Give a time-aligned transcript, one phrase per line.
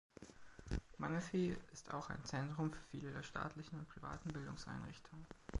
[0.97, 5.27] Mannuthy ist auch ein Zentrum für viele der staatlichen und privaten Bildungseinrichtungen.